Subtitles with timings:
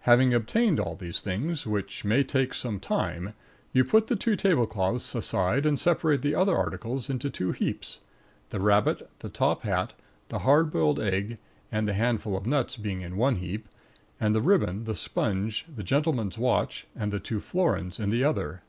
[0.00, 3.32] Having obtained all these things, which may take some time,
[3.72, 8.00] you put the two tablecloths aside and separate the other articles into two heaps,
[8.50, 9.94] the rabbit, the top hat,
[10.28, 11.38] the hard boiled egg,
[11.70, 13.66] and the handful of nuts being in one heap,
[14.20, 18.60] and the ribbon, the sponge, the gentleman's watch and the two florins in the other.